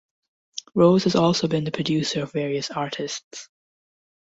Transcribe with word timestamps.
Rose 0.73 1.03
has 1.03 1.13
also 1.13 1.47
been 1.47 1.63
the 1.63 1.69
producer 1.71 2.23
of 2.23 2.31
various 2.31 2.71
artists. 2.71 3.49